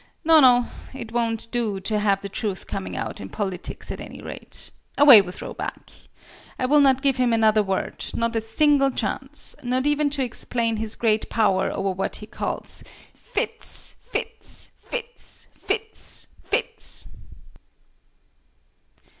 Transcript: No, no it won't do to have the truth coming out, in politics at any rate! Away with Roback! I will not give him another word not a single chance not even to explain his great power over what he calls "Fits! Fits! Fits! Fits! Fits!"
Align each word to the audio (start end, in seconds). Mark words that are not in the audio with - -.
No, 0.23 0.39
no 0.39 0.65
it 0.95 1.11
won't 1.11 1.47
do 1.51 1.79
to 1.81 1.99
have 1.99 2.21
the 2.21 2.27
truth 2.27 2.65
coming 2.65 2.97
out, 2.97 3.21
in 3.21 3.29
politics 3.29 3.91
at 3.91 4.01
any 4.01 4.19
rate! 4.19 4.71
Away 4.97 5.21
with 5.21 5.43
Roback! 5.43 5.91
I 6.57 6.65
will 6.65 6.79
not 6.81 7.03
give 7.03 7.17
him 7.17 7.31
another 7.31 7.61
word 7.61 8.03
not 8.15 8.35
a 8.35 8.41
single 8.41 8.89
chance 8.89 9.55
not 9.61 9.85
even 9.85 10.09
to 10.09 10.23
explain 10.23 10.77
his 10.77 10.95
great 10.95 11.29
power 11.29 11.69
over 11.71 11.91
what 11.91 12.15
he 12.15 12.25
calls 12.25 12.83
"Fits! 13.13 13.95
Fits! 14.01 14.71
Fits! 14.79 15.47
Fits! 15.55 16.25
Fits!" 16.45 17.07